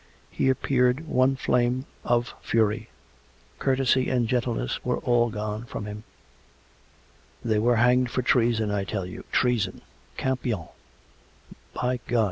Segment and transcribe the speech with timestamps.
[0.31, 2.89] He appeared one flame of fury;
[3.59, 6.05] courtesy and gentleness were all gone from him."
[7.45, 9.25] They were hanged for treason, I tell you....
[9.31, 9.81] Treason!...
[10.17, 10.69] Campion!...
[11.75, 12.19] By God!